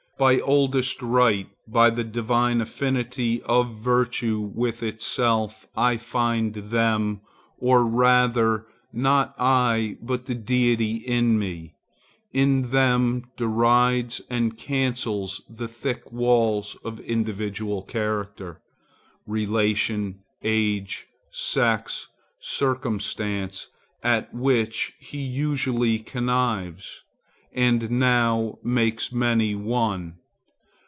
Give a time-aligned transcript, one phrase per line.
[0.19, 7.21] By oldest right, by the divine affinity of virtue with itself, I find them,
[7.57, 11.73] or rather not I but the Deity in me
[12.35, 18.61] and in them derides and cancels the thick walls of individual character,
[19.25, 22.09] relation, age, sex,
[22.39, 23.69] circumstance,
[24.03, 27.01] at which he usually connives,
[27.53, 30.13] and now makes many one.